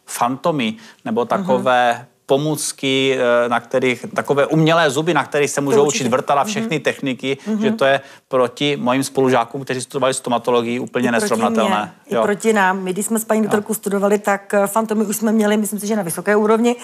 [0.06, 6.06] fantomy nebo takové pomůcky, eh, na kterých, takové umělé zuby, na kterých se můžou učit
[6.06, 11.12] vrtat a všechny techniky, že to je proti mojim spolužákům, kteří studovali stomatologii, úplně I
[11.12, 11.92] proti nesrovnatelné.
[12.06, 12.82] mně, I proti nám.
[12.82, 15.86] My, když jsme s paní doktorkou studovali, tak eh, fantomy už jsme měli, myslím si,
[15.86, 16.76] že na vysoké úrovni,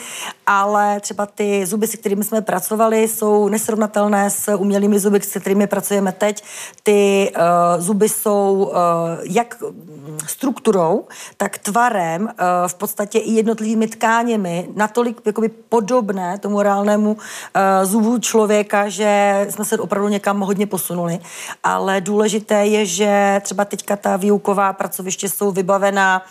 [0.47, 5.67] ale třeba ty zuby, se kterými jsme pracovali, jsou nesrovnatelné s umělými zuby, s kterými
[5.67, 6.45] pracujeme teď.
[6.83, 8.77] Ty uh, zuby jsou uh,
[9.23, 9.63] jak
[10.27, 11.05] strukturou,
[11.37, 12.29] tak tvarem, uh,
[12.67, 17.19] v podstatě i jednotlivými tkáněmi, natolik jakoby podobné tomu reálnému uh,
[17.83, 21.19] zubu člověka, že jsme se opravdu někam hodně posunuli.
[21.65, 26.23] Ale důležité je, že třeba teďka ta výuková pracoviště jsou vybavená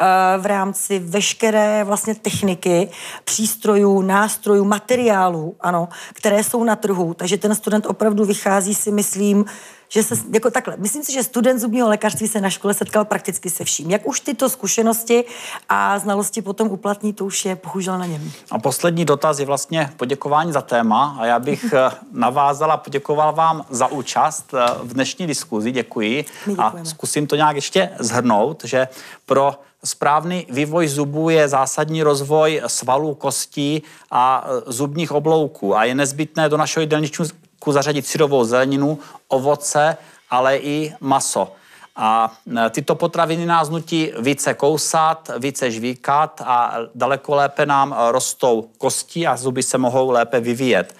[0.00, 2.88] eh, v rámci veškeré vlastně techniky,
[3.24, 7.14] přístrojů, nástrojů, materiálů, ano, které jsou na trhu.
[7.14, 9.44] Takže ten student opravdu vychází si, myslím,
[9.88, 13.50] že se, jako takhle, myslím si, že student zubního lékařství se na škole setkal prakticky
[13.50, 13.90] se vším.
[13.90, 15.24] Jak už tyto zkušenosti
[15.68, 18.30] a znalosti potom uplatní, to už je bohužel na něm.
[18.50, 23.64] A poslední dotaz je vlastně poděkování za téma a já bych eh, navázala, poděkoval vám
[23.70, 26.24] za účast eh, v dnešní diskuzi, děkuji.
[26.58, 28.88] A zkusím to nějak ještě zhrnout, že
[29.26, 35.94] pro správný vývoj zubů je zásadní rozvoj svalů, kostí a eh, zubních oblouků a je
[35.94, 37.24] nezbytné do našeho jídelníčku
[37.66, 38.98] zařadit syrovou zeleninu,
[39.28, 39.96] ovoce,
[40.30, 41.52] ale i maso.
[41.96, 42.32] A
[42.66, 49.26] e, tyto potraviny nás nutí více kousat, více žvíkat a daleko lépe nám rostou kosti
[49.26, 50.94] a zuby se mohou lépe vyvíjet.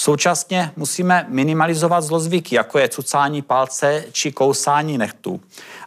[0.00, 5.40] Současně musíme minimalizovat zlozvyky, jako je cucání palce či kousání nechtů.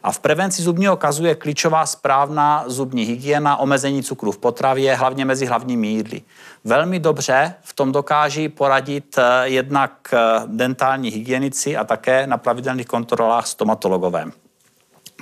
[0.03, 5.25] A v prevenci zubního kazu je klíčová správná zubní hygiena, omezení cukru v potravě, hlavně
[5.25, 6.21] mezi hlavními jídly.
[6.63, 12.87] Velmi dobře v tom dokáží poradit eh, jednak eh, dentální hygienici a také na pravidelných
[12.87, 14.25] kontrolách stomatologové.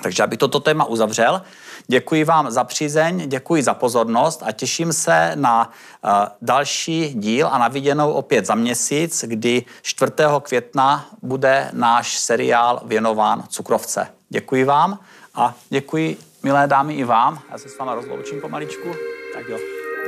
[0.04, 1.42] Takže aby toto téma uzavřel,
[1.88, 5.72] děkuji vám za přízeň, děkuji za pozornost a těším se na
[6.04, 6.12] uh,
[6.42, 10.12] další díl a na viděnou opět za měsíc, kdy 4.
[10.42, 14.08] května bude náš seriál věnován cukrovce.
[14.30, 15.00] Děkuji vám
[15.36, 17.40] a děkuji, milé dámy, i vám.
[17.52, 18.92] Já se s váma rozloučím pomaličku.
[19.34, 19.58] Tak jo,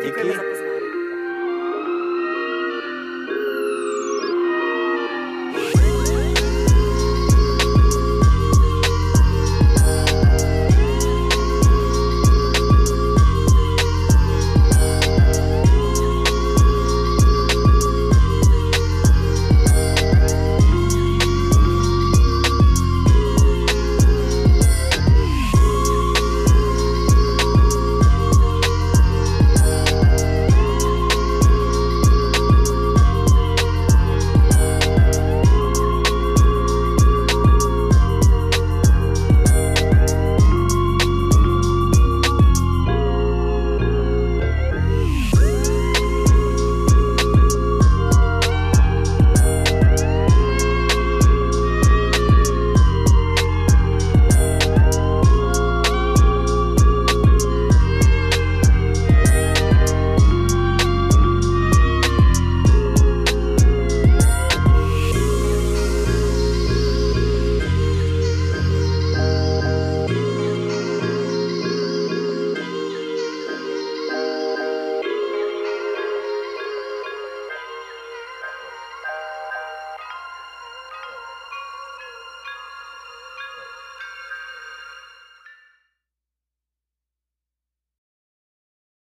[0.04, 0.71] díky.